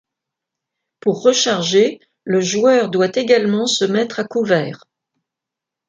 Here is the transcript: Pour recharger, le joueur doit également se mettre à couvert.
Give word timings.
Pour 0.99 1.21
recharger, 1.21 1.99
le 2.23 2.41
joueur 2.41 2.89
doit 2.89 3.11
également 3.13 3.67
se 3.67 3.85
mettre 3.85 4.19
à 4.19 4.23
couvert. 4.23 4.83